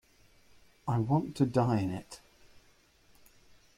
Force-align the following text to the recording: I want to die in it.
I 0.87 0.97
want 0.97 1.35
to 1.35 1.45
die 1.45 1.79
in 1.79 1.91
it. 1.91 2.21